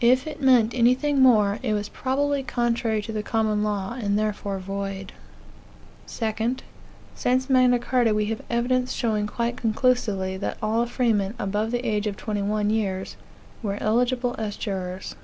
[0.00, 4.58] If it meant anything more, it was probably contrary to the common law, and therefore
[4.58, 5.12] void.
[6.08, 6.32] 2.
[7.14, 12.08] Since Magna Carta, we have evidence showing quite conclusively that all freemen, above the age
[12.08, 13.14] of twenty one years,
[13.62, 15.14] were eligible as jurors.